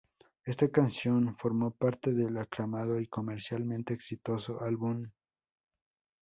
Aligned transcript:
Esta 0.45 0.67
canción 0.71 1.35
formó 1.37 1.69
parte 1.75 2.11
del 2.11 2.35
aclamado 2.39 2.99
y 2.99 3.05
comercialmente 3.05 3.93
exitoso 3.93 4.59
álbum 4.63 5.03
Sgt. 5.03 5.11